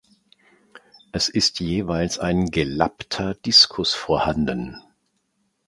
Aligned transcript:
Es 1.11 1.29
ist 1.29 1.59
jeweils 1.59 2.17
ein 2.17 2.47
gelappter 2.49 3.35
Diskus 3.35 3.93
vorhanden. 3.93 4.81